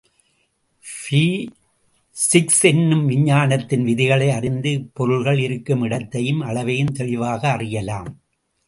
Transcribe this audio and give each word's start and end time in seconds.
Physics 0.91 2.61
என்னும் 2.61 3.09
விஞ்ஞானத்தின் 3.09 3.83
விதிகளை 3.83 4.29
அறிந்து 4.29 4.71
இப்பொருள்கள் 4.71 5.39
இருக்கும் 5.39 5.81
இடத்தையும், 5.81 6.41
அளவையும் 6.41 6.91
தெளிவாக 6.91 7.51
அறியலாம். 7.51 8.17